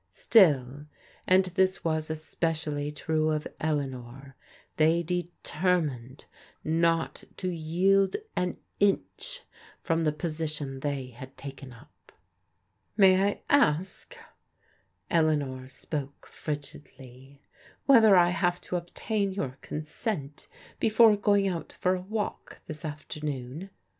Still, 0.13 0.87
and 1.27 1.45
this 1.45 1.83
was 1.85 2.09
especially 2.09 2.91
true 2.91 3.29
of 3.29 3.45
Eleanor, 3.59 4.35
they 4.77 5.03
determined 5.03 6.25
not 6.63 7.23
to 7.37 7.47
yield 7.49 8.15
an 8.35 8.57
inch 8.79 9.41
from 9.79 10.01
the 10.01 10.11
position 10.11 10.79
they 10.79 11.09
had 11.11 11.37
taken 11.37 11.71
up." 11.71 12.11
May 12.97 13.21
I 13.27 13.41
ask,"— 13.47 14.17
Eleanor 15.11 15.67
spoke 15.69 16.25
frigidly 16.25 17.43
—"whether 17.85 18.15
I 18.15 18.29
have 18.29 18.59
to 18.61 18.77
obtain 18.77 19.31
your 19.31 19.59
consent 19.61 20.47
before 20.79 21.15
going 21.15 21.47
out 21.47 21.73
for 21.73 21.93
a 21.93 22.01
walk 22.01 22.59
this 22.65 22.83
afternoon? 22.83 23.69